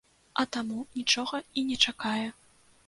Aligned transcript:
А 0.43 0.45
таму 0.57 0.79
нічога 0.97 1.43
і 1.61 1.67
не 1.71 1.77
чакае. 1.89 2.27